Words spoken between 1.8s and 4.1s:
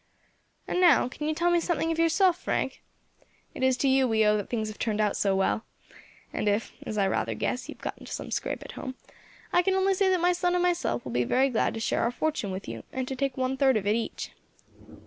of yourself, Frank? It is to you